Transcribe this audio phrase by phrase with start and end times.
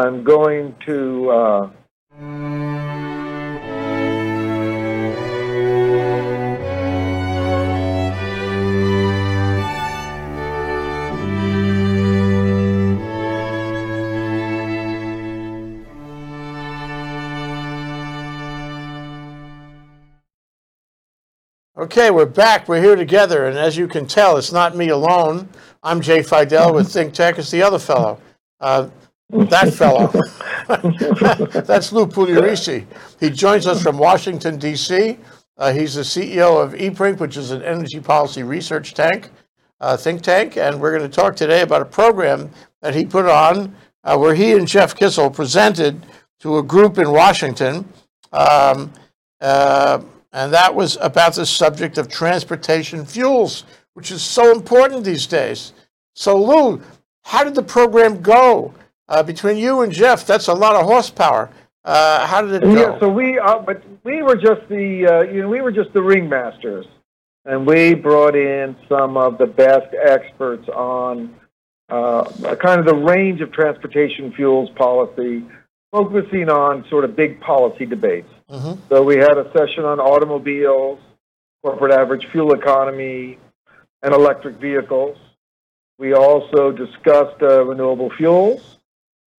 [0.00, 1.30] I'm going to.
[1.30, 1.70] Uh,
[21.76, 22.68] Okay, we're back.
[22.68, 25.48] We're here together, and as you can tell, it's not me alone.
[25.82, 27.38] I'm Jay Fidell with Think Tech.
[27.38, 28.20] It's the other fellow.
[28.60, 28.88] Uh,
[29.30, 30.08] that fellow.
[31.62, 32.86] That's Lou Pugliaresi.
[33.18, 35.18] He joins us from Washington, D.C.
[35.56, 39.30] Uh, he's the CEO of EPRINC, which is an energy policy research tank,
[39.80, 42.50] uh, think tank, and we're going to talk today about a program
[42.82, 43.74] that he put on
[44.04, 46.04] uh, where he and Jeff Kissel presented
[46.40, 47.86] to a group in Washington.
[48.32, 48.92] Um,
[49.40, 50.00] uh,
[50.32, 55.72] and that was about the subject of transportation fuels, which is so important these days.
[56.14, 56.80] So, Lou,
[57.24, 58.74] how did the program go
[59.10, 60.24] uh, between you and Jeff?
[60.24, 61.50] That's a lot of horsepower.
[61.84, 62.72] Uh, how did it go?
[62.72, 65.92] Yeah, so we, uh, but we were just the, uh, you know, we were just
[65.92, 66.86] the ringmasters,
[67.44, 71.34] and we brought in some of the best experts on
[71.88, 72.24] uh,
[72.56, 75.44] kind of the range of transportation fuels policy,
[75.90, 78.28] focusing on sort of big policy debates.
[78.50, 78.80] Mm-hmm.
[78.88, 81.00] So we had a session on automobiles,
[81.62, 83.38] corporate average fuel economy,
[84.02, 85.16] and electric vehicles.
[85.98, 88.79] We also discussed uh, renewable fuels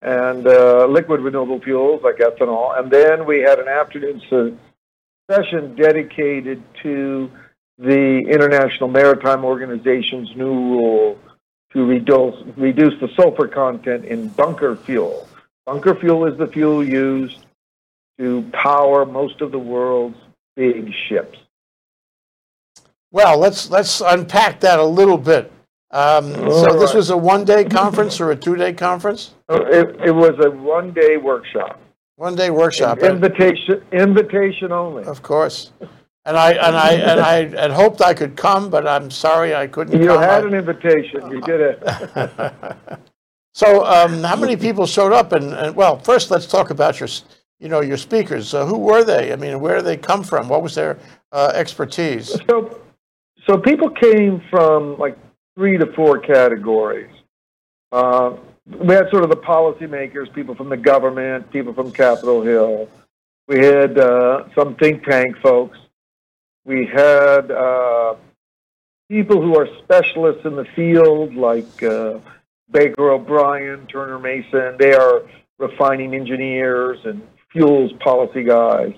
[0.02, 2.78] and uh, liquid renewable fuels like ethanol.
[2.78, 4.22] And then we had an afternoon
[5.30, 7.32] session dedicated to
[7.78, 11.20] the International Maritime Organization's new rule
[11.74, 15.28] to reduce, reduce the sulfur content in bunker fuel.
[15.66, 17.46] Bunker fuel is the fuel used
[18.18, 20.18] to power most of the world's
[20.56, 21.38] big ships.
[23.12, 25.52] Well, let's let's unpack that a little bit.
[25.92, 26.80] Um, so right.
[26.80, 29.34] this was a one-day conference or a two-day conference?
[29.50, 31.80] Uh, it, it was a one-day workshop.
[32.16, 33.00] One-day workshop.
[33.00, 35.04] Invitation, invitation only.
[35.04, 35.74] Of course.
[36.24, 39.66] And I and I and I had hoped I could come, but I'm sorry I
[39.66, 40.00] couldn't.
[40.00, 40.22] You come.
[40.22, 41.32] had an invitation.
[41.32, 42.40] You did it.
[43.56, 45.32] so, um, how many people showed up?
[45.32, 47.10] And, and well, first let's talk about your
[47.62, 48.54] you know, your speakers.
[48.54, 49.32] Uh, who were they?
[49.32, 50.50] I mean, where did they come from?
[50.50, 50.98] What was their
[51.32, 52.36] uh, expertise?
[52.50, 52.82] So,
[53.46, 55.18] so people came from like
[55.56, 57.12] three to four categories.
[57.92, 62.88] Uh, we had sort of the policymakers, people from the government, people from Capitol Hill.
[63.48, 65.78] We had uh, some think tank folks.
[66.64, 68.16] We had uh,
[69.10, 72.20] people who are specialists in the field, like uh,
[72.72, 74.78] Baker O'Brien, Turner Mason.
[74.80, 75.24] They are
[75.58, 78.94] refining engineers and fuels policy guys.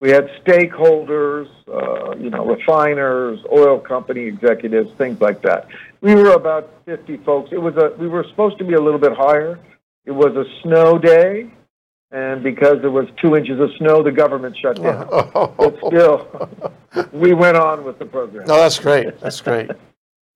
[0.00, 5.68] We had stakeholders, uh, you know, refiners, oil company executives, things like that.
[6.02, 7.50] We were about 50 folks.
[7.50, 9.58] It was a, we were supposed to be a little bit higher.
[10.04, 11.50] It was a snow day,
[12.10, 15.08] and because there was two inches of snow, the government shut down.
[15.56, 16.50] but still,
[17.12, 18.46] we went on with the program.
[18.46, 19.18] No, that's great.
[19.20, 19.70] That's great.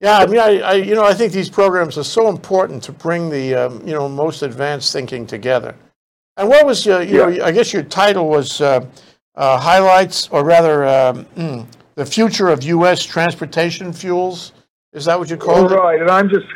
[0.00, 2.92] Yeah, I mean, I, I, you know, I think these programs are so important to
[2.92, 5.76] bring the, um, you know, most advanced thinking together.
[6.38, 7.26] And what was your, you yeah.
[7.26, 8.86] know, I guess your title was uh,
[9.34, 13.02] uh, highlights, or rather, um, mm, the future of U.S.
[13.02, 14.52] transportation fuels.
[14.92, 15.74] Is that what you call it?
[15.74, 16.46] Right, and I'm just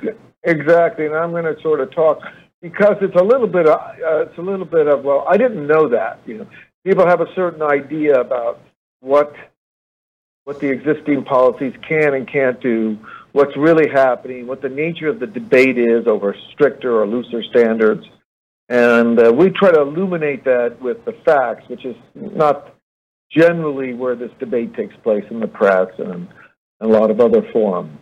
[0.43, 2.21] exactly, and I'm going to sort of talk
[2.61, 5.67] because it's a little bit, of, uh, it's a little bit of well, I didn't
[5.67, 6.21] know that.
[6.27, 6.47] You know,
[6.85, 8.61] people have a certain idea about
[9.01, 9.35] what
[10.45, 12.99] what the existing policies can and can't do,
[13.33, 18.06] what's really happening, what the nature of the debate is over stricter or looser standards.
[18.69, 22.75] And uh, we try to illuminate that with the facts, which is not
[23.31, 26.29] generally where this debate takes place in the press and
[26.81, 27.99] a lot of other forums.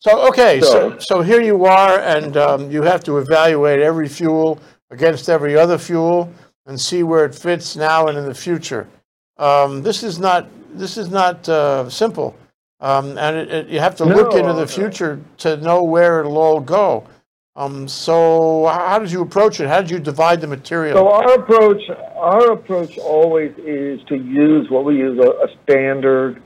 [0.00, 4.08] So, okay, so, so, so here you are, and um, you have to evaluate every
[4.08, 4.58] fuel
[4.90, 6.32] against every other fuel
[6.66, 8.88] and see where it fits now and in the future.
[9.38, 12.36] Um, this is not, this is not uh, simple.
[12.80, 16.36] Um, and it, it, you have to look into the future to know where it'll
[16.36, 17.06] all go.
[17.54, 19.68] Um, so how did you approach it?
[19.68, 20.96] How did you divide the material?
[20.96, 21.82] So our approach,
[22.16, 26.42] our approach always is to use what we use a, a standard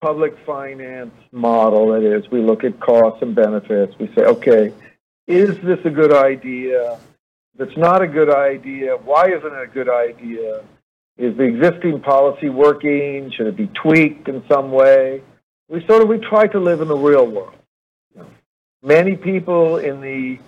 [0.00, 1.88] public finance model.
[1.88, 3.92] That is, we look at costs and benefits.
[3.98, 4.72] We say, okay,
[5.26, 6.98] is this a good idea?
[7.54, 10.62] If it's not a good idea, why isn't it a good idea?
[11.16, 13.32] Is the existing policy working?
[13.36, 15.22] Should it be tweaked in some way?
[15.68, 17.54] We sort of we try to live in the real world
[18.84, 20.38] many people in the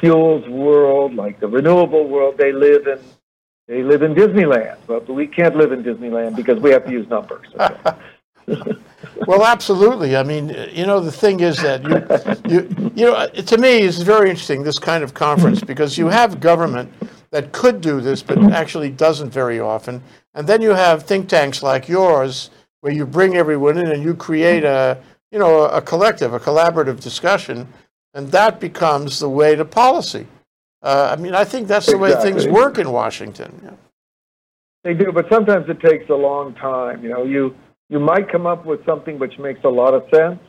[0.00, 2.98] fuels world, like the renewable world, they live in
[3.66, 7.08] they live in Disneyland, but we can't live in Disneyland because we have to use
[7.08, 7.46] numbers.
[7.58, 7.92] Okay?
[9.26, 10.16] Well, absolutely.
[10.16, 11.82] I mean, you know, the thing is that
[12.48, 16.08] you, you, you know, to me, it's very interesting this kind of conference because you
[16.08, 16.92] have government
[17.30, 20.02] that could do this, but actually doesn't very often,
[20.34, 22.50] and then you have think tanks like yours
[22.80, 24.98] where you bring everyone in and you create a,
[25.30, 27.68] you know, a collective, a collaborative discussion,
[28.14, 30.26] and that becomes the way to policy.
[30.82, 33.60] Uh, I mean, I think that's the way things work in Washington.
[33.64, 33.70] yeah.
[34.82, 37.02] They do, but sometimes it takes a long time.
[37.04, 37.54] You know, you
[37.90, 40.40] you might come up with something which makes a lot of sense,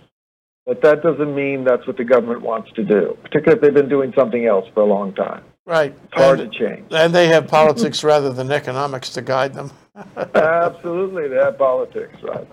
[0.66, 3.18] but that doesn't mean that's what the government wants to do.
[3.24, 5.44] Particularly if they've been doing something else for a long time.
[5.66, 5.94] Right.
[6.06, 6.88] It's hard And- to change.
[6.92, 9.72] And they have politics rather than economics to guide them.
[10.34, 12.48] Absolutely, they have politics, right?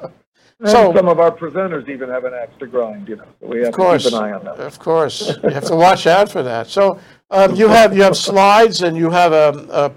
[0.61, 3.09] And So- some of our presenters even have an axe to grind.
[3.09, 4.61] You know, so we have Of course, to keep an eye on them.
[4.61, 6.67] of course, you have to watch out for that.
[6.67, 6.99] So
[7.31, 9.93] um, you have you have slides and you have a, a,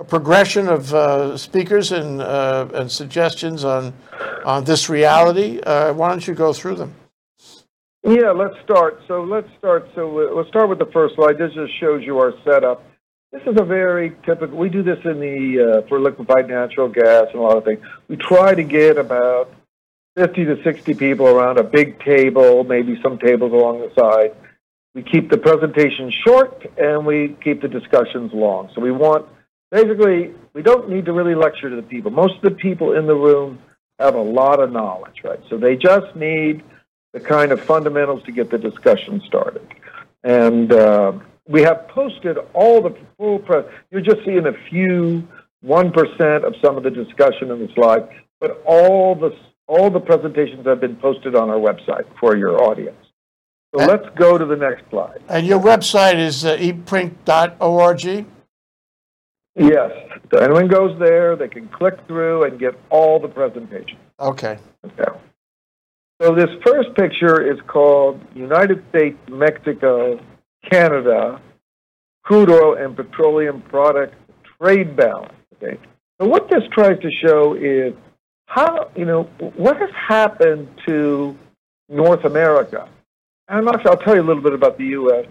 [0.00, 3.92] a progression of uh, speakers and uh, and suggestions on
[4.46, 5.60] on this reality.
[5.60, 6.94] Uh, why don't you go through them?
[8.02, 9.00] Yeah, let's start.
[9.08, 9.90] So let's start.
[9.94, 11.36] So uh, let's start with the first slide.
[11.36, 12.82] This just shows you our setup.
[13.32, 14.56] This is a very typical.
[14.56, 17.80] We do this in the uh, for liquefied natural gas and a lot of things.
[18.08, 19.50] We try to get about
[20.16, 24.34] fifty to sixty people around a big table, maybe some tables along the side.
[24.94, 28.70] We keep the presentation short and we keep the discussions long.
[28.74, 29.26] So we want
[29.70, 32.10] basically we don't need to really lecture to the people.
[32.10, 33.58] Most of the people in the room
[33.98, 35.40] have a lot of knowledge, right?
[35.50, 36.62] So they just need
[37.12, 39.66] the kind of fundamentals to get the discussion started.
[40.24, 41.12] And uh,
[41.46, 43.64] we have posted all the full press.
[43.90, 45.28] You're just seeing a few,
[45.60, 48.08] one percent of some of the discussion in the slide,
[48.40, 49.36] but all the
[49.68, 52.96] all the presentations have been posted on our website for your audience.
[53.74, 55.22] So And- let's go to the next slide.
[55.28, 58.26] And your website is uh, eprinc.org.
[59.58, 59.90] Yes,
[60.30, 63.98] so anyone goes there, they can click through and get all the presentations.
[64.20, 64.58] Okay.
[64.84, 65.18] Okay.
[66.20, 70.20] So this first picture is called United States, Mexico,
[70.70, 71.40] Canada,
[72.22, 74.14] crude oil and petroleum product
[74.60, 75.32] trade balance.
[75.54, 75.78] Okay.
[76.20, 77.94] So what this tries to show is
[78.46, 79.24] how, you know,
[79.56, 81.36] what has happened to
[81.88, 82.88] North America.
[83.48, 85.26] And actually, I'll tell you a little bit about the U.S.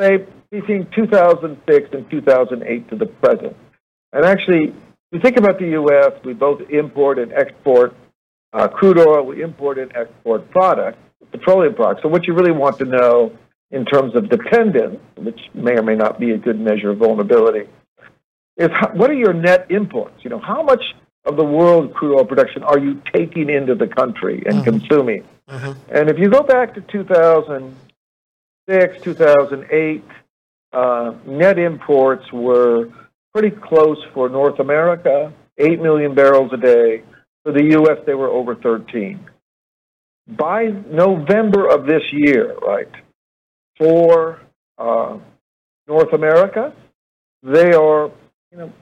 [0.00, 3.56] Say between 2006 and 2008 to the present.
[4.12, 4.74] And actually, if
[5.12, 7.94] you think about the U.S., we both import and export
[8.52, 10.98] uh, crude oil, we import and export products,
[11.30, 12.02] petroleum products.
[12.02, 13.36] So what you really want to know
[13.70, 17.68] in terms of dependence, which may or may not be a good measure of vulnerability,
[18.56, 20.14] is how, what are your net imports?
[20.22, 20.82] You know, how much
[21.24, 25.24] of the world crude oil production are you taking into the country and consuming?
[25.48, 25.76] Mhm.
[25.90, 30.04] And if you go back to 2006, 2008,
[30.72, 32.88] uh, net imports were
[33.32, 37.02] pretty close for North America, 8 million barrels a day.
[37.42, 39.20] For the U.S., they were over 13.
[40.26, 42.88] By November of this year, right,
[43.76, 44.40] for
[44.78, 45.18] uh,
[45.86, 46.72] North America,
[47.42, 48.10] they are,
[48.50, 48.72] you know,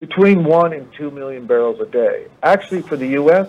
[0.00, 2.26] between 1 and 2 million barrels a day.
[2.42, 3.48] Actually, for the U.S.,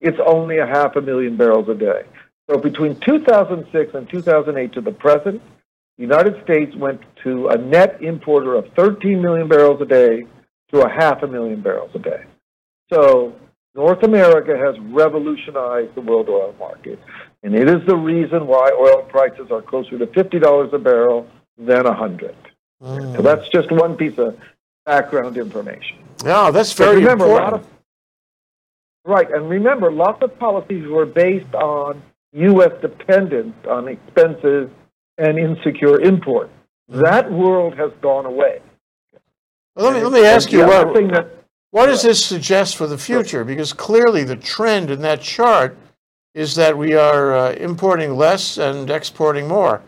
[0.00, 2.02] it's only a half a million barrels a day.
[2.50, 5.40] So between 2006 and 2008 to the present,
[5.96, 10.26] the United States went to a net importer of 13 million barrels a day
[10.72, 12.24] to a half a million barrels a day.
[12.92, 13.34] So
[13.74, 16.98] North America has revolutionized the world oil market.
[17.42, 21.84] And it is the reason why oil prices are closer to $50 a barrel than
[21.84, 22.36] 100.
[22.82, 23.16] Mm.
[23.16, 24.38] So that's just one piece of
[24.86, 25.98] background information.
[26.24, 27.62] Yeah, that's very remember, a lot important.
[27.64, 32.72] of, right, and remember, lots of policies were based on U.S.
[32.80, 34.68] dependence on expenses
[35.18, 36.50] and insecure imports.
[36.88, 38.60] That world has gone away.
[39.74, 42.86] Well, let me let me ask you Yeah, what that what does this suggest for
[42.86, 43.42] the future?
[43.42, 45.76] Because clearly the trend in that chart
[46.34, 49.82] is that we are uh, importing less and exporting more.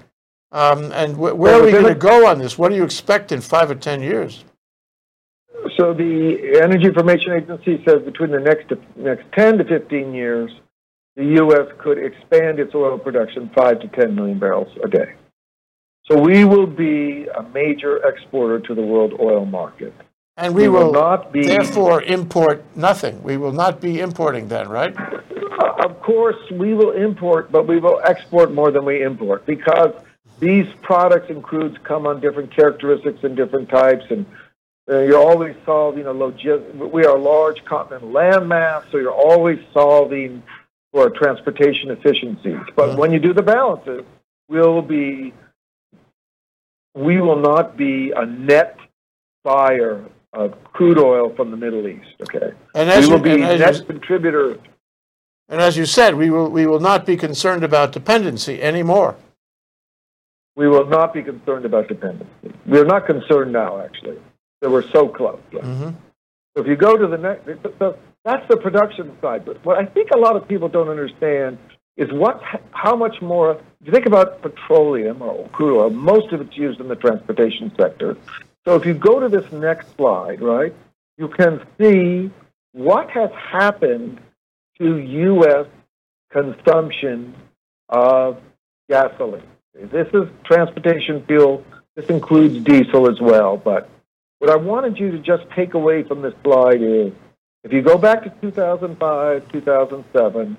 [0.52, 2.56] Um, and wh- where are we going to go on this?
[2.56, 4.44] What do you expect in five or ten years?
[5.76, 10.50] So the Energy Information Agency says between the next next 10 to 15 years,
[11.16, 11.68] the U.S.
[11.78, 15.14] could expand its oil production 5 to 10 million barrels a day.
[16.10, 19.92] So we will be a major exporter to the world oil market.
[20.38, 23.22] And we, We will will, not be- therefore import nothing.
[23.22, 24.94] We will not be importing then, right?
[25.84, 29.92] Of course, we will import, but we will export more than we import because
[30.38, 34.26] these products and crudes come on different characteristics and different types, and
[34.88, 39.58] uh, you're always solving a logis- We are a large continental landmass, so you're always
[39.72, 40.42] solving
[40.92, 42.60] for transportation efficiencies.
[42.74, 44.04] But when you do the balances,
[44.48, 45.34] we'll be
[46.94, 48.78] we will not be a net
[49.44, 50.02] buyer
[50.32, 52.14] of crude oil from the Middle East.
[52.22, 54.58] Okay, And as we will you, be as net you, contributor
[55.48, 59.16] And as you said, we will, we will not be concerned about dependency anymore.
[60.56, 62.52] We will not be concerned about dependency.
[62.66, 64.18] We're not concerned now, actually.
[64.62, 65.40] So we're so close.
[65.52, 65.90] hmm
[66.54, 67.44] So if you go to the next,
[67.78, 69.44] so that's the production side.
[69.44, 71.58] But what I think a lot of people don't understand
[71.96, 73.52] is what, how much more.
[73.52, 77.72] If you think about petroleum or crude oil, most of it's used in the transportation
[77.78, 78.16] sector.
[78.64, 80.74] So if you go to this next slide, right,
[81.18, 82.30] you can see
[82.72, 84.20] what has happened
[84.78, 85.66] to U.S.
[86.30, 87.34] consumption
[87.88, 88.38] of
[88.88, 89.42] gasoline.
[89.74, 91.64] This is transportation fuel.
[91.94, 93.56] This includes diesel as well.
[93.56, 93.88] But
[94.46, 97.12] what I wanted you to just take away from this slide is
[97.64, 100.56] if you go back to 2005, 2007,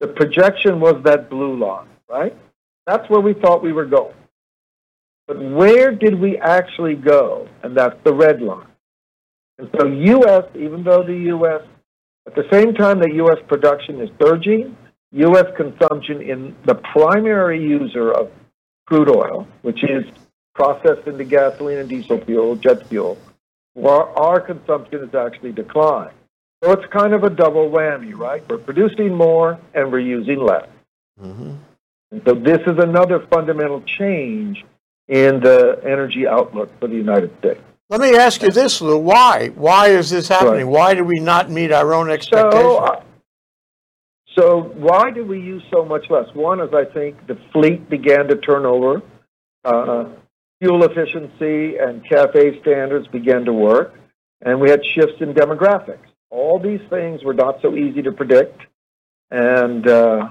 [0.00, 2.36] the projection was that blue line, right?
[2.84, 4.16] That's where we thought we were going.
[5.28, 7.48] But where did we actually go?
[7.62, 8.66] And that's the red line.
[9.58, 11.62] And so U.S., even though the U.S.,
[12.26, 13.38] at the same time that U.S.
[13.46, 14.76] production is surging,
[15.12, 15.46] U.S.
[15.56, 18.32] consumption in the primary user of
[18.86, 20.04] crude oil, which is
[20.54, 23.18] processed into gasoline and diesel fuel, jet fuel,
[23.76, 26.14] our, our consumption has actually declined.
[26.62, 28.46] So it's kind of a double whammy, right?
[28.48, 30.68] We're producing more and we're using less.
[31.18, 31.54] hmm
[32.10, 34.64] And so this is another fundamental change
[35.08, 37.60] in the energy outlook for the United States.
[37.90, 38.96] Let me ask you this, Lou.
[38.96, 39.48] Why?
[39.48, 40.68] Why is this happening?
[40.68, 42.62] Why do we not meet our own expectations?
[42.62, 43.02] So, uh,
[44.34, 46.32] so why do we use so much less?
[46.34, 49.02] One is I think the fleet began to turn over.
[49.64, 50.06] Uh,
[50.62, 53.94] fuel efficiency and CAFE standards began to work,
[54.42, 56.06] and we had shifts in demographics.
[56.30, 58.60] All these things were not so easy to predict,
[59.32, 60.28] and uh,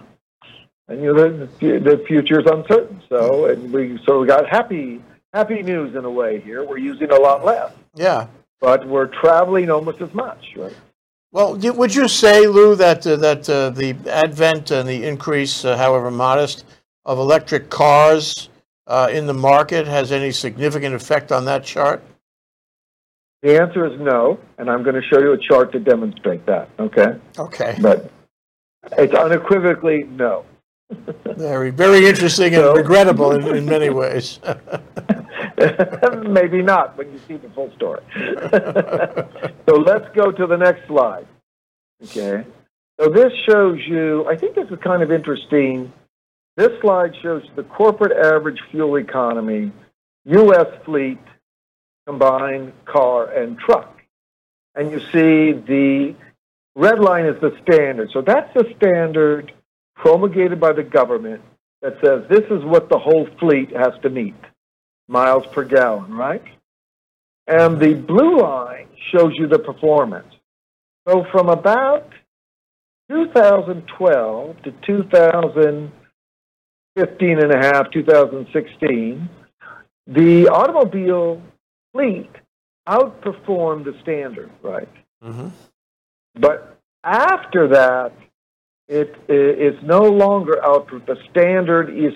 [0.88, 3.01] and you know the, the future is uncertain.
[3.09, 6.63] So and we so we got happy happy news in a way here.
[6.63, 8.27] We're using a lot less, yeah.
[8.61, 10.75] but we're traveling almost as much, right?
[11.33, 15.75] Well, would you say, Lou, that uh, that uh, the advent and the increase, uh,
[15.75, 16.63] however modest,
[17.05, 18.50] of electric cars
[18.88, 22.03] Uh, in the market has any significant effect on that chart?
[23.43, 26.69] The answer is no, and I'm going to show you a chart to demonstrate that.
[26.79, 27.75] Okay, Okay.
[27.81, 28.11] but
[28.97, 30.45] it's unequivocally no.
[31.25, 34.39] Very, very interesting and So- regrettable in, in many ways.
[36.27, 38.01] Maybe not when you see the full story.
[39.69, 41.27] so let's go to the next slide.
[42.03, 42.43] Okay.
[43.00, 45.91] So this shows you, I think this is kind of interesting.
[46.62, 49.72] This slide shows the corporate average fuel economy,
[50.25, 50.68] U.S.
[50.86, 51.18] fleet,
[52.06, 54.00] combined car and truck.
[54.75, 56.13] And you see the
[56.75, 58.12] red line is the standard.
[58.13, 59.51] So that's the standard
[59.96, 61.41] promulgated by the government
[61.82, 64.36] that says this is what the whole fleet has to meet
[65.08, 66.44] miles per gallon, right?
[67.48, 70.32] And the blue line shows you the performance.
[71.08, 72.08] So from about
[73.10, 74.72] 2012 to
[77.05, 79.29] 2015 and a half, 2016,
[80.08, 81.41] the automobile
[81.93, 82.29] fleet
[82.88, 84.89] outperformed the standard, right?
[85.22, 85.50] hmm
[86.36, 88.13] But after that,
[88.88, 90.89] it is no longer out.
[91.05, 92.13] The standard is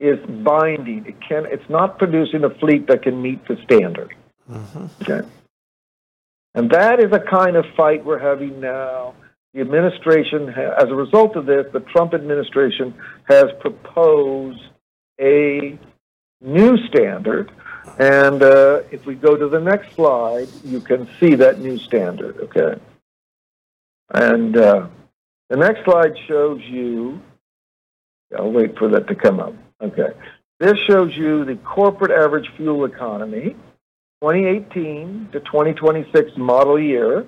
[0.00, 1.06] is binding.
[1.06, 1.46] It can.
[1.46, 4.14] It's not producing a fleet that can meet the standard.
[4.46, 5.26] hmm Okay.
[6.54, 9.14] And that is a kind of fight we're having now.
[9.54, 14.60] The administration, as a result of this, the Trump administration has proposed
[15.20, 15.78] a
[16.40, 17.50] new standard.
[17.98, 22.36] And uh, if we go to the next slide, you can see that new standard,
[22.38, 22.80] okay?
[24.14, 24.88] And uh,
[25.48, 27.20] the next slide shows you,
[28.36, 30.10] I'll wait for that to come up, okay?
[30.60, 33.56] This shows you the corporate average fuel economy
[34.20, 37.26] 2018 to 2026 model year,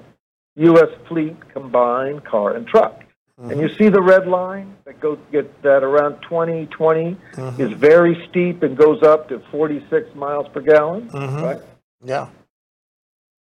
[0.57, 0.89] U.S.
[1.09, 3.01] fleet combined car and truck.
[3.39, 7.17] And you see the red line that goes get that around 2020
[7.59, 11.43] is very steep and goes up to 46 miles per gallon, Mhm.
[11.43, 11.59] right?
[12.05, 12.29] Yeah.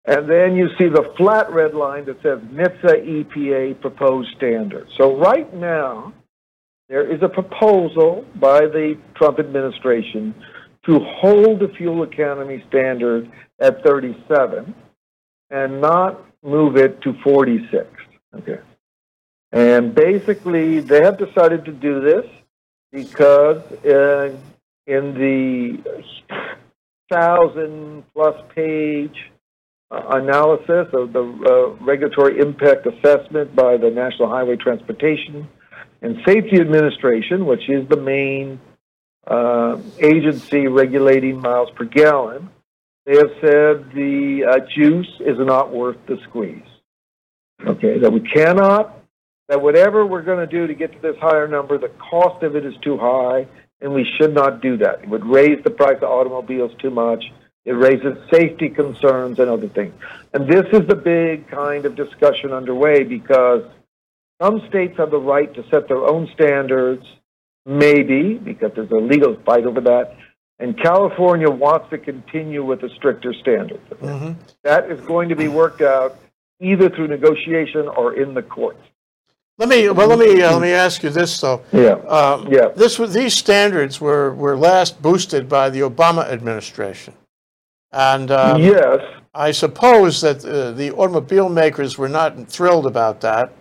[0.05, 4.87] And then you see the flat red line that says NHTSA EPA proposed standard.
[4.97, 6.13] So right now,
[6.89, 10.35] there is a proposal by the Trump administration
[10.85, 14.75] to hold the fuel economy standard at 37
[15.49, 17.87] and not move it to 46.
[18.35, 18.59] Okay.
[19.51, 22.25] And basically, they have decided to do this
[22.91, 24.35] because uh,
[24.85, 26.07] in the
[27.09, 29.31] thousand plus page
[29.89, 35.47] uh, analysis of the uh, regulatory impact assessment by the National Highway Transportation
[36.01, 38.59] and Safety Administration, which is the main
[39.25, 42.49] uh, agency regulating miles per gallon,
[43.07, 46.61] they have said the uh, juice is not worth the squeeze.
[47.65, 48.93] Okay, that we cannot
[49.47, 52.57] that whatever we're going to do to get to this higher number, the cost of
[52.57, 53.47] it is too high,
[53.79, 55.03] and we should not do that.
[55.03, 57.23] It would raise the price of automobiles too much.
[57.63, 59.93] It raises safety concerns and other things.
[60.33, 63.63] And this is the big kind of discussion underway because
[64.41, 67.05] some states have the right to set their own standards,
[67.65, 70.17] maybe, because there's a legal fight over that.
[70.59, 73.79] And California wants to continue with a stricter standard.
[74.01, 74.35] Mhm.
[74.63, 76.17] That is going to be worked out
[76.59, 78.81] either through negotiation or in the courts.
[79.59, 81.61] Let me, well, let me, uh, let me ask you this, though.
[81.71, 81.93] Yeah.
[82.07, 82.69] Um, Yeah.
[82.75, 87.13] This these standards were, were last boosted by the Obama administration.
[87.91, 88.99] And um, yes.
[89.33, 93.53] I suppose that uh, the automobile makers were not thrilled about that,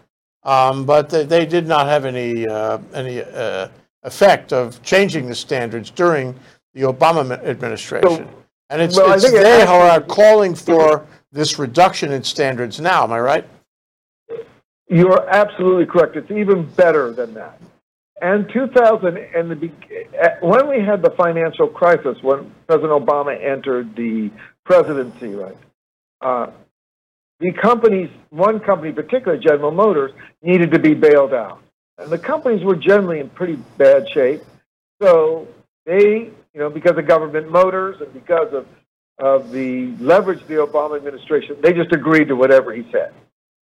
[0.45, 3.69] um, but they, they did not have any, uh, any uh,
[4.03, 6.35] effect of changing the standards during
[6.77, 8.29] the Obama ma- administration.
[8.69, 12.23] And it's, well, I it's think it they who are calling for this reduction in
[12.23, 13.49] standards now, am I right?
[14.89, 16.17] You're absolutely correct.
[16.17, 17.61] It's even better than that.
[18.21, 19.71] And 2000, and the,
[20.19, 24.31] eh, when we had the financial crisis, when President Obama entered the
[24.65, 25.57] presidency, right?
[26.21, 26.51] Uh,
[27.41, 31.63] the companies, one company, particularly General Motors, needed to be bailed out,
[31.99, 34.43] and the companies were generally in pretty bad shape.
[35.03, 35.47] So
[35.85, 38.67] they, you know, because of government motors and because of
[39.19, 43.13] of the leverage of the Obama administration, they just agreed to whatever he said.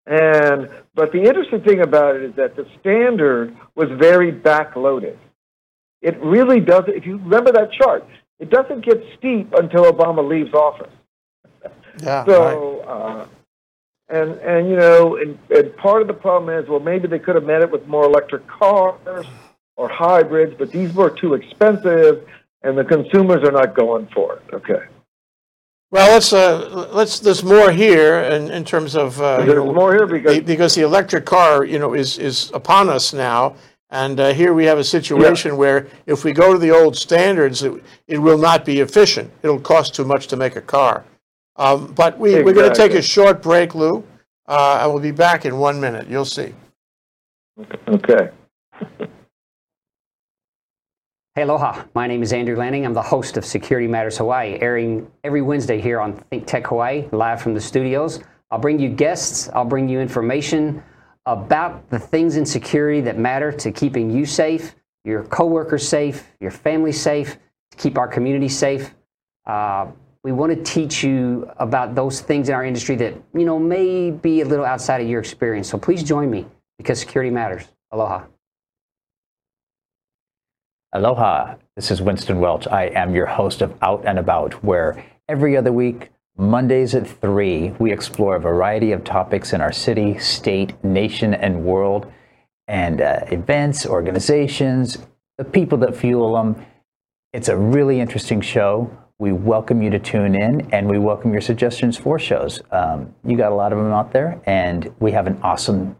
[0.05, 5.17] And but the interesting thing about it is that the standard was very backloaded.
[6.01, 6.93] It really doesn't.
[6.95, 8.07] If you remember that chart,
[8.39, 10.93] it doesn't get steep until Obama leaves office.
[12.01, 12.19] Yeah.
[12.19, 12.25] right.
[12.25, 13.27] So, uh,
[14.07, 17.35] and and you know, and, and part of the problem is, well, maybe they could
[17.35, 19.25] have met it with more electric cars
[19.75, 22.25] or hybrids, but these were too expensive,
[22.63, 24.53] and the consumers are not going for it.
[24.53, 24.85] Okay,
[25.91, 29.73] Well, let's, uh, let's, there's more here in, in terms of, uh, you there's know,
[29.73, 33.55] more here because Be- because the electric car, you know, is, is upon us now.
[33.89, 37.63] And uh, here we have a situation where if we go to the old standards,
[37.63, 37.71] it,
[38.07, 39.31] it will not be efficient.
[39.43, 41.05] It'll cost too much to make a car.
[41.55, 44.03] Um, but we, we're going to take a short break, Lou.
[44.45, 46.07] Uh, and we'll be back in one minute.
[46.09, 46.53] You'll see.
[47.87, 48.29] okay.
[51.37, 51.83] Hey, aloha.
[51.93, 52.83] My name is Andrew Lanning.
[52.83, 57.07] I'm the host of Security Matters Hawaii, airing every Wednesday here on Think Tech Hawaii,
[57.11, 58.21] live from the studios.
[58.49, 60.81] I'll bring you guests, I'll bring you information
[61.27, 64.73] about the things in security that matter to keeping you safe,
[65.03, 67.37] your coworkers safe, your family safe,
[67.69, 68.95] to keep our community safe.
[69.45, 69.91] Uh,
[70.23, 74.09] we want to teach you about those things in our industry that, you know, may
[74.09, 75.69] be a little outside of your experience.
[75.69, 76.47] So please join me
[76.79, 77.67] because security matters.
[77.91, 78.23] Aloha.
[80.97, 82.65] Aloha, this is Winston Welch.
[82.65, 87.75] I am your host of Out and About, where every other week, Mondays at 3,
[87.77, 92.11] we explore a variety of topics in our city, state, nation, and world,
[92.67, 94.97] and uh, events, organizations,
[95.37, 96.65] the people that fuel them.
[97.31, 98.89] It's a really interesting show.
[99.19, 102.59] We welcome you to tune in and we welcome your suggestions for shows.
[102.71, 105.95] Um, you got a lot of them out there, and we have an awesome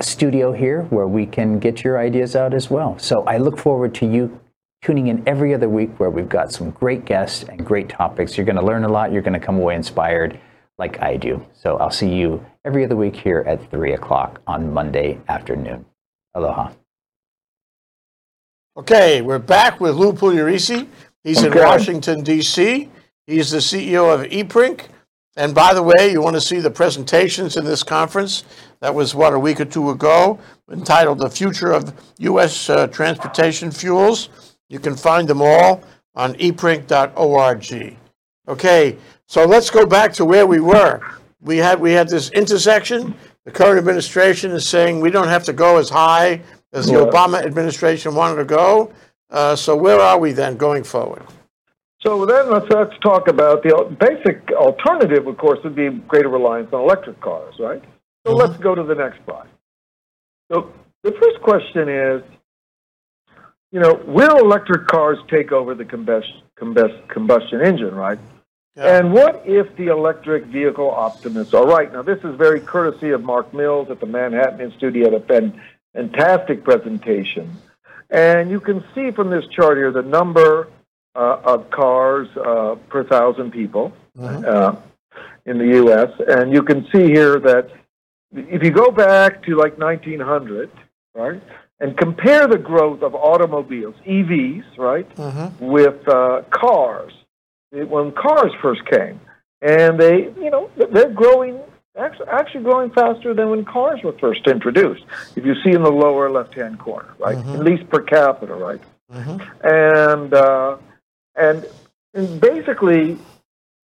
[0.00, 2.98] studio here where we can get your ideas out as well.
[2.98, 4.38] So I look forward to you
[4.82, 8.36] tuning in every other week where we've got some great guests and great topics.
[8.36, 10.38] You're going to learn a lot, you're going to come away inspired
[10.78, 11.44] like I do.
[11.52, 15.86] So I'll see you every other week here at 3 o'clock on Monday afternoon.
[16.34, 16.72] Aloha.
[18.76, 20.86] Okay, we're back with Lou Pugliaresi.
[21.24, 22.88] He's oh, in Washington, D.C.
[23.26, 24.86] He's the CEO of EPRINC.
[25.38, 28.42] And by the way, you want to see the presentations in this conference?
[28.80, 32.68] That was, what, a week or two ago, entitled The Future of U.S.
[32.68, 34.30] Uh, Transportation Fuels.
[34.68, 35.84] You can find them all
[36.16, 37.96] on eprinc.org.
[38.48, 38.96] Okay,
[39.26, 41.00] so let's go back to where we were.
[41.40, 43.14] We had, we had this intersection.
[43.44, 47.04] The current administration is saying we don't have to go as high as the Yeah.
[47.04, 48.92] Obama administration wanted to go.
[49.30, 51.22] Uh, so where are we then going forward?
[52.00, 56.72] So then let's, let's talk about the basic alternative, of course, would be greater reliance
[56.72, 57.82] on electric cars, right?
[58.24, 58.40] So mm-hmm.
[58.40, 59.48] let's go to the next slide.
[60.50, 62.22] So the first question is,
[63.72, 68.18] you know, will electric cars take over the combustion, combust, combustion engine, right?
[68.76, 68.98] Yeah.
[68.98, 71.92] And what if the electric vehicle optimists are right?
[71.92, 74.94] Now, this is very courtesy of Mark Mills at the Manhattan Institute.
[74.94, 75.52] He had a
[75.94, 77.56] fantastic presentation.
[78.08, 80.68] And you can see from this chart here the number
[81.14, 83.92] uh, of cars uh, per thousand people
[84.46, 84.76] uh,
[85.46, 86.10] in the U.S.
[86.28, 87.70] And you can see here that
[88.32, 90.70] if you go back to like 1900,
[91.14, 91.42] right,
[91.80, 95.58] and compare the growth of automobiles, EVs, right, Mhm.
[95.60, 97.12] with uh, cars,
[97.72, 99.20] it- when cars first came,
[99.62, 101.58] and they, you know, they're growing
[101.96, 105.02] actually, actually growing faster than when cars were first introduced.
[105.34, 108.80] If you see in the lower left-hand corner, right, at least per capita, right,
[109.64, 110.76] and uh,
[111.38, 111.66] and
[112.14, 113.18] and basically,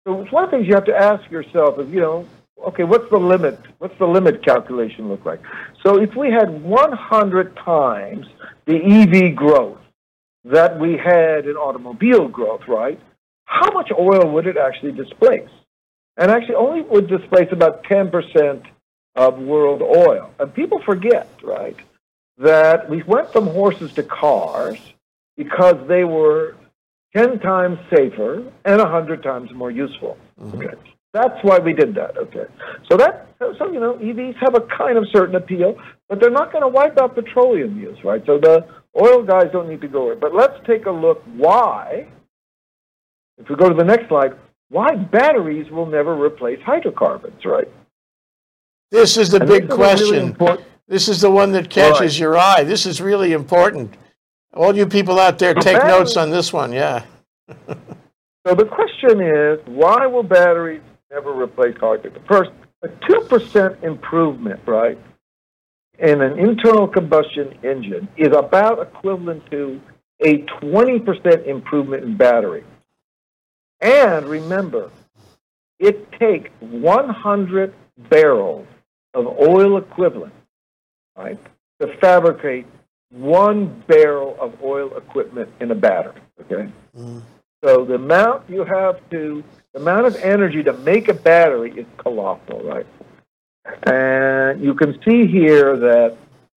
[0.06, 2.26] so one of the things you have to ask yourself is, you know,
[2.66, 3.58] okay, what's the limit?
[3.78, 5.40] What's the limit calculation look like?
[5.82, 8.26] So if we had 100 times
[8.66, 9.78] the EV growth
[10.44, 13.00] that we had in automobile growth, right?
[13.44, 15.48] How much oil would it actually displace?
[16.16, 18.64] And actually, only would displace about 10%
[19.16, 20.30] of world oil.
[20.38, 21.76] And people forget, right,
[22.38, 24.78] that we went from horses to cars
[25.36, 26.54] because they were
[27.16, 30.16] 10 times safer and 100 times more useful.
[30.40, 30.58] Mm-hmm.
[30.58, 30.74] Okay.
[31.12, 32.16] That's why we did that.
[32.16, 32.44] Okay.
[32.88, 35.74] So that so you know EVs have a kind of certain appeal,
[36.08, 38.22] but they're not going to wipe out petroleum use, right?
[38.26, 38.64] So the
[39.00, 40.20] oil guys don't need to go in.
[40.20, 42.06] But let's take a look why.
[43.38, 44.34] If we go to the next slide,
[44.68, 47.68] why batteries will never replace hydrocarbons, right?
[48.92, 50.64] This is the And big is really question.
[50.86, 52.20] This is the one that catches Right.
[52.20, 52.64] your eye.
[52.64, 53.96] This is really important.
[54.52, 56.72] All you people out there, take notes on this one.
[56.72, 57.04] Yeah.
[58.46, 62.22] So the question is, why will batteries never replace hydrogen?
[62.26, 62.50] First,
[62.82, 64.98] a 2% improvement, right,
[65.98, 69.78] in an internal combustion engine is about equivalent to
[70.24, 72.64] a 20% improvement in battery.
[73.80, 74.90] And remember,
[75.78, 77.74] it takes 100
[78.08, 78.66] barrels
[79.12, 80.32] of oil equivalent,
[81.14, 81.38] right,
[81.80, 82.66] to fabricate
[83.10, 86.72] one barrel of oil equipment in a battery, okay?
[87.64, 89.44] So the amount you have to,
[89.74, 92.86] the amount of energy to make a battery is colossal, right?
[93.84, 96.16] And you can see here that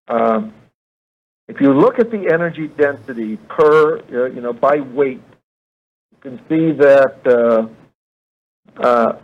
[0.08, 0.54] um,
[1.48, 5.22] if you look at the energy density per, uh, you know, by weight,
[6.12, 9.18] you can see that uh, uh,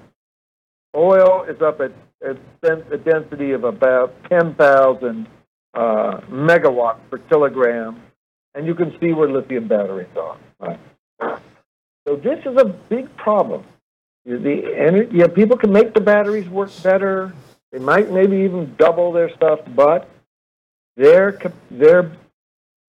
[0.97, 1.93] oil is up at,
[2.27, 2.37] at
[2.93, 5.27] a density of about 10,000
[5.75, 8.01] uh, megawatts per kilogram,
[8.55, 10.37] and you can see where lithium batteries are.
[10.61, 10.81] Right?
[12.07, 13.65] So this is a big problem.
[14.25, 17.33] The ener- yeah, people can make the batteries work better.
[17.73, 20.09] They might maybe even double their stuff, but
[20.97, 21.39] they're
[21.71, 22.13] they're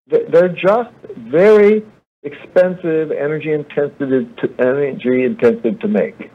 [0.06, 1.84] they're just very
[2.22, 6.30] expensive, energy intensive, to, energy intensive to make.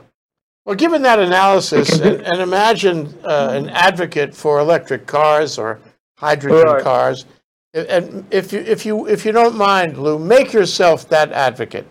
[0.65, 5.80] Well, given that analysis, and, and imagine uh, an advocate for electric cars or
[6.21, 6.84] hydrogen Right.
[6.84, 7.25] cars,
[7.73, 11.88] and if you if you if you don't mind, Lou, make yourself that advocate.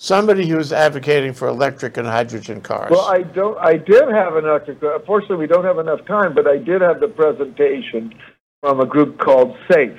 [0.00, 2.90] Somebody who's advocating for electric and hydrogen cars.
[2.90, 3.58] Well, I don't.
[3.58, 4.78] I did have an electric.
[4.82, 8.14] Unfortunately, we don't have enough time, but I did have the presentation
[8.60, 9.98] from a group called SAFE,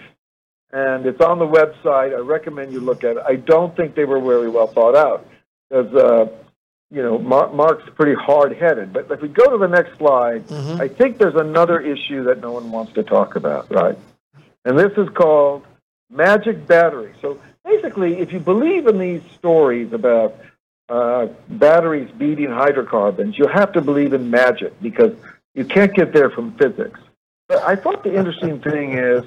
[0.71, 2.15] and it's on the website.
[2.15, 3.23] I recommend you look at it.
[3.27, 5.25] I don't think they were very well thought out
[5.69, 6.27] because, uh,
[6.91, 8.91] you know, Mar- Mark's pretty hard-headed.
[8.93, 10.43] But if we go to the next slide,
[10.81, 13.97] I think there's another issue that no one wants to talk about, right?
[14.65, 15.65] And this is called
[16.09, 17.13] magic battery.
[17.21, 20.35] So basically, if you believe in these stories about
[20.89, 25.15] uh, batteries beating hydrocarbons, you have to believe in magic because
[25.53, 26.99] you can't get there from physics.
[27.47, 29.23] But I thought the interesting thing is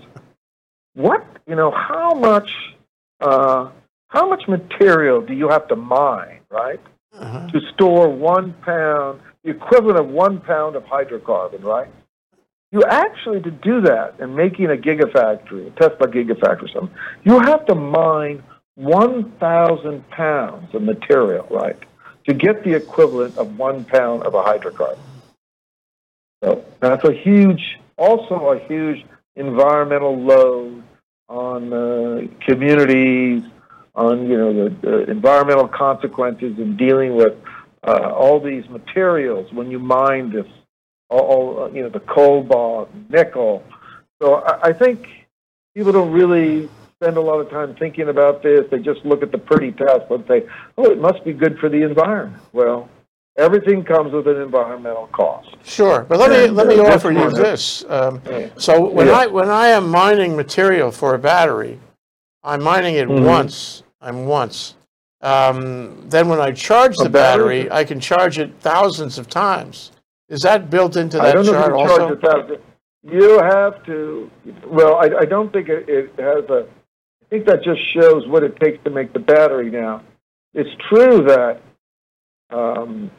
[0.94, 2.50] what you know how much
[3.20, 3.70] uh,
[4.08, 6.80] how much material do you have to mine, right,
[7.22, 11.88] to store one pound, the equivalent of one pound of hydrocarbon, right?
[12.70, 17.38] You actually to do that and making a gigafactory, a Tesla gigafactory, or something, you
[17.38, 18.42] have to mine
[18.76, 21.78] 1,000 pounds of material, right,
[22.26, 24.98] to get the equivalent of one pound of a hydrocarbon.
[26.42, 29.04] So that's a huge, also a huge
[29.36, 30.82] environmental load
[31.28, 33.44] on uh, communities,
[33.94, 37.34] on you know the, the environmental consequences in dealing with
[37.86, 40.46] uh, all these materials when you mine this,
[41.10, 43.62] all, all uh, you know the cobalt, nickel.
[44.20, 45.06] So I, I think
[45.74, 46.68] people don't really
[47.00, 48.64] spend a lot of time thinking about this.
[48.70, 50.46] They just look at the pretty Tesla and say,
[50.78, 52.88] "Oh, it must be good for the environment." Well,
[53.36, 55.48] everything comes with an environmental cost.
[55.64, 57.84] Sure, but let me And, let me uh, offer you this.
[57.88, 58.22] Um,
[58.56, 59.12] so when Yeah.
[59.14, 61.78] I when I am mining material for a battery,
[62.44, 63.24] I'm mining it Mhm.
[63.26, 63.82] once.
[64.00, 64.74] I'm once.
[65.20, 67.70] Um, then when I charge the battery?
[67.70, 69.92] I can charge it thousands of times.
[70.28, 72.16] Is that built into I that don't know if chart you also?
[72.16, 72.58] charge thousand.
[73.04, 74.30] You have to.
[74.66, 76.66] Well, I, I don't think it, it has a.
[77.22, 79.70] I think that just shows what it takes to make the battery.
[79.70, 80.02] Now,
[80.54, 81.60] it's true that
[82.50, 83.10] um,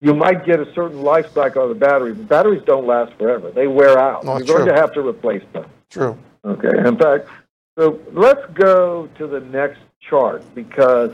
[0.00, 2.12] you might get a certain life cycle of the battery.
[2.14, 4.24] But batteries don't last forever; they wear out.
[4.26, 5.66] Oh, You're going to have to replace them.
[5.90, 6.18] True.
[6.44, 6.68] Okay.
[6.86, 7.28] In fact,
[7.78, 11.12] so let's go to the next chart because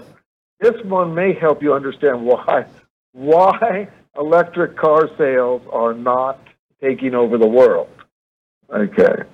[0.60, 2.66] this one may help you understand why
[3.12, 6.38] why electric car sales are not
[6.80, 7.88] taking over the world.
[8.72, 9.24] Okay.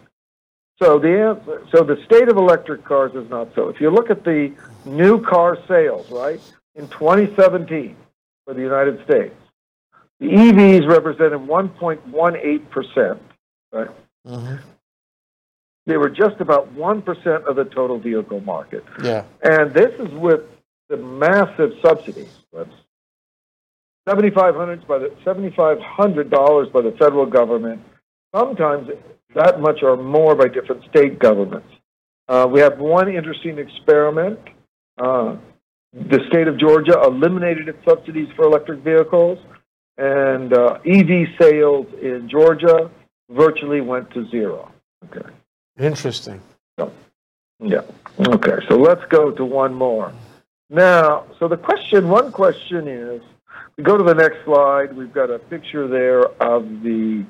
[0.83, 3.69] So the answer, so the state of electric cars is not so.
[3.69, 4.53] If you look at the
[4.85, 6.41] new car sales, right,
[6.75, 7.97] in 2017
[8.45, 9.35] for the United States,
[10.21, 13.23] the EVs represented 1.18 percent.
[13.73, 13.89] Right.
[14.27, 14.61] Mhm.
[15.87, 18.85] They were just about one percent of the total vehicle market.
[19.03, 19.25] Yeah.
[19.43, 20.41] And this is with
[20.89, 22.31] the massive subsidies.
[24.09, 27.83] Seventy-five hundred by the seventy-five hundred dollars by the federal government.
[28.35, 28.89] Sometimes
[29.35, 31.69] that much or more by different state governments.
[32.29, 34.39] Uh, we have one interesting experiment.
[34.99, 35.37] Uh,
[35.93, 39.39] the state of Georgia eliminated its subsidies for electric vehicles,
[39.99, 42.91] and uh, EV sales in Georgia
[43.31, 44.73] virtually went to zero.
[45.05, 45.29] Okay.
[45.79, 46.41] Interesting.
[47.61, 47.83] Yeah.
[48.19, 48.59] Okay.
[48.69, 50.13] So let's go to one more.
[50.69, 53.23] Now, so the question, one question is,
[53.77, 54.97] we go to the next slide.
[54.97, 57.25] We've got a picture there of the,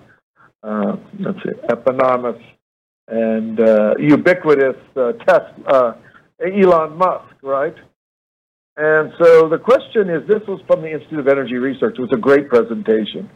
[0.62, 2.40] uh, let's see, eponymous
[3.08, 5.94] and uh, ubiquitous uh, Tesla, uh,
[6.40, 7.76] Elon Musk, right?
[8.76, 11.96] And so the question is, this was from the Institute of Energy Research.
[11.98, 13.30] It was a great presentation.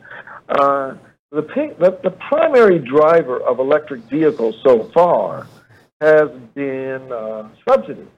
[1.30, 1.42] The,
[1.78, 5.46] the, the primary driver of electric vehicles so far
[6.00, 8.08] has been uh, subsidies.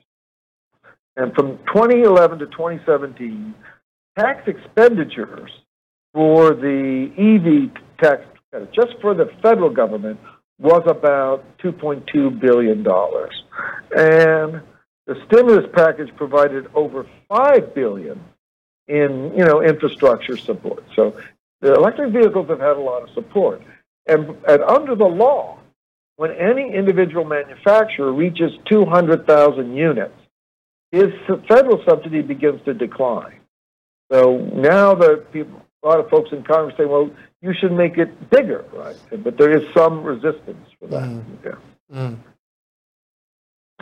[1.17, 3.55] And from 2011 to 2017,
[4.19, 5.51] tax expenditures
[6.15, 10.19] for the EV tax credit, just for the federal government,
[10.59, 13.43] was about 2.2 billion dollars,
[13.97, 14.63] and
[15.07, 18.23] the stimulus package provided over 5 billion
[18.87, 20.85] in you know infrastructure support.
[20.95, 21.17] So
[21.63, 23.63] the electric vehicles have had a lot of support,
[24.07, 25.59] and, and under the law,
[26.17, 30.15] when any individual manufacturer reaches 200,000 units,
[30.91, 31.07] his
[31.49, 33.41] federal subsidy begins to decline.
[34.13, 37.97] So now the people, a lot of folks in Congress say, well, you should make
[37.97, 38.97] it bigger, right?
[39.25, 41.03] But there is some resistance for that.
[41.03, 41.25] Mm.
[41.45, 41.97] Yeah.
[41.97, 42.19] Mm.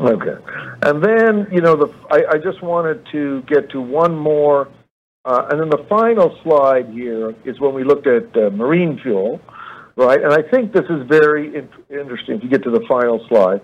[0.00, 0.36] Okay.
[0.82, 4.68] And then, you know, the, I, I just wanted to get to one more,
[5.24, 9.40] uh, and then the final slide here is when we looked at uh, marine fuel,
[9.96, 10.22] right?
[10.22, 13.60] And I think this is very in- interesting if you get to the final slide.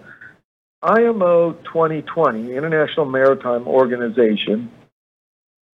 [0.83, 4.71] IMO 2020, the International Maritime Organization,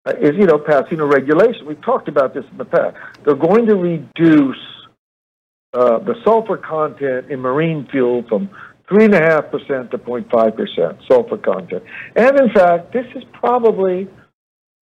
[0.07, 1.67] uh, is, you know, passing a regulation.
[1.67, 2.97] We've talked about this in the past.
[3.25, 4.59] They're going to reduce
[5.75, 8.51] uh, the sulfur content in marine fuel from
[8.89, 11.83] 3.5% to 0.5% sulfur content.
[12.15, 14.09] And in fact, this is probably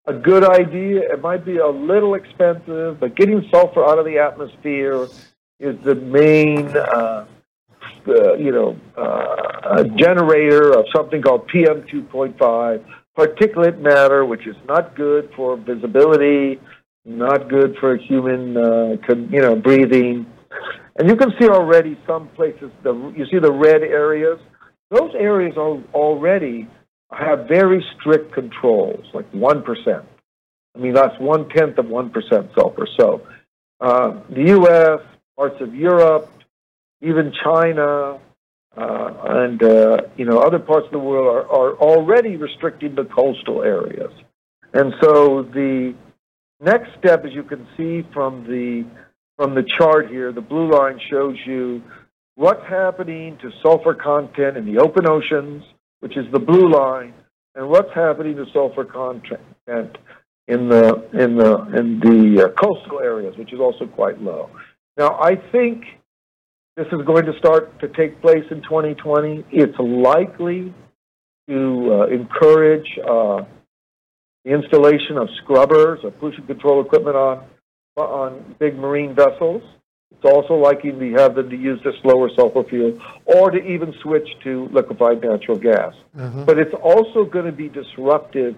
[0.09, 1.12] a good idea.
[1.12, 5.07] It might be a little expensive, but getting sulfur out of the atmosphere
[5.61, 7.27] is the main, uh,
[8.09, 12.85] uh, you know, uh, generator of something called PM 2.5,
[13.16, 16.59] particulate matter, which is not good for visibility,
[17.05, 20.27] not good for human, uh, con- you know, breathing.
[20.97, 24.38] And you can see already some places, the, you see the red areas?
[24.90, 26.66] Those areas are already
[27.12, 30.05] have very strict controls, like 1%.
[30.75, 32.87] I mean, that's one tenth of 1% sulfur.
[32.99, 33.27] So
[33.81, 35.01] uh, the U.S.,
[35.37, 36.31] parts of Europe,
[37.01, 38.18] even China,
[38.77, 43.05] uh, and uh, you know other parts of the world are, are already restricting the
[43.05, 44.12] coastal areas.
[44.73, 45.94] And so the
[46.61, 48.85] next step, as you can see from the
[49.37, 51.83] from the chart here, the blue line shows you
[52.35, 55.64] what's happening to sulfur content in the open oceans,
[56.01, 57.15] which is the blue line,
[57.55, 59.97] and what's happening to sulfur content
[60.47, 64.51] in the in the in the uh, coastal areas, which is also quite low.
[64.97, 65.85] Now, I think
[66.77, 69.45] this is going to start to take place in 2020.
[69.51, 70.73] It's likely
[71.49, 73.45] to uh, encourage uh,
[74.45, 77.45] the installation of scrubbers or pollution control equipment on
[77.97, 79.63] on big marine vessels.
[80.12, 83.94] It's also likely to have them to use this lower sulfur fuel or to even
[84.03, 85.94] switch to liquefied natural gas.
[86.16, 86.44] Mhm.
[86.44, 88.57] But it's also going to be disruptive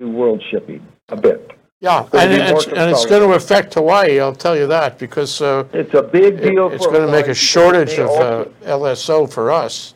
[0.00, 1.50] to world shipping a bit.
[1.80, 5.42] Yeah, gonna and it's, and it's going to affect Hawaii, I'll tell you that, because
[5.42, 8.44] uh, It's a big it- deal it's for going to make a shortage of uh,
[8.64, 9.94] LSO for us.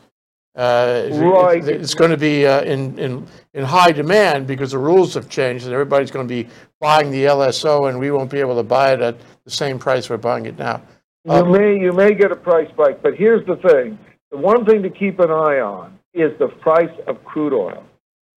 [0.57, 1.66] Uh, it- Right.
[1.66, 5.64] It's going to be uh, in, in, in high demand because the rules have changed
[5.64, 6.49] and everybody's going to be
[6.81, 10.11] buying the LSO and we won't be able to buy it at the same price
[10.11, 10.83] we're buying it now.
[11.27, 13.99] You um, may you may get a price spike, but here's the thing:
[14.31, 17.83] the one thing to keep an eye on is the price of crude oil,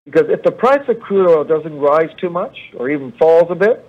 [0.05, 3.55] because if the price of crude oil doesn't rise too much or even falls a
[3.55, 3.87] bit,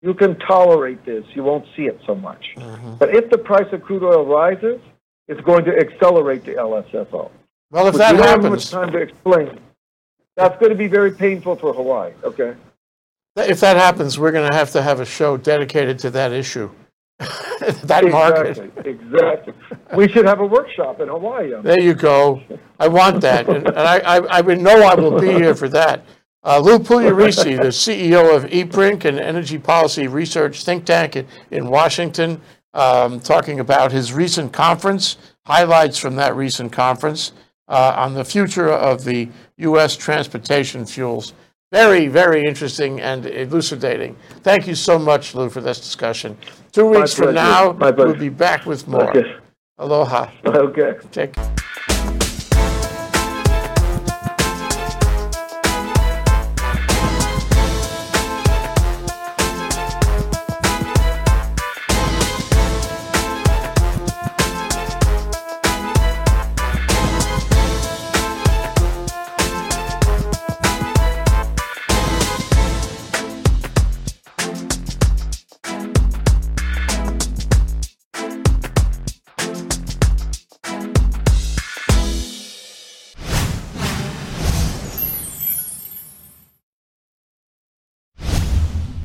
[0.00, 1.24] you can tolerate this.
[1.34, 2.46] You won't see it so much.
[2.56, 2.94] Mm-hmm.
[2.94, 4.80] But if the price of crude oil rises,
[5.28, 7.30] it's going to accelerate the LSFO.
[7.70, 9.60] Well, if that have much time to explain.
[10.36, 12.12] That's going to be very painful for Hawaii.
[12.22, 12.54] Okay.
[13.36, 16.70] If that happens, we're going to have to have a show dedicated to that issue.
[17.18, 18.58] that market.
[18.58, 19.54] Exactly, exactly.
[19.96, 21.52] We should have a workshop in Hawaii.
[21.62, 22.42] There you go.
[22.80, 26.04] I want that, and, and I, I, I know I will be here for that.
[26.42, 31.68] Uh, Lou Pugliaresi, the CEO of EPRINC, an energy policy research think tank in, in
[31.68, 32.40] Washington,
[32.74, 37.32] um, talking about his recent conference, highlights from that recent conference
[37.68, 39.96] uh, on the future of the U.S.
[39.96, 41.32] transportation fuels.
[41.74, 44.14] Very, very interesting and elucidating.
[44.44, 46.38] Thank you so much, Lou, for this discussion.
[46.70, 49.10] Two weeks from now, we'll be back with more.
[49.10, 49.34] Okay.
[49.78, 50.30] Aloha.
[50.46, 50.94] Okay.
[51.10, 51.34] Take